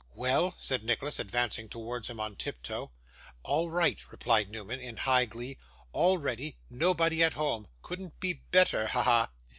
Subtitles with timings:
[0.15, 2.91] 'Well?' said Nicholas, advancing towards him on tiptoe.
[3.43, 5.59] 'All right,' replied Newman, in high glee.
[5.91, 7.67] 'All ready; nobody at home.
[7.83, 8.87] Couldn't be better.
[8.87, 9.03] Ha!
[9.03, 9.29] ha!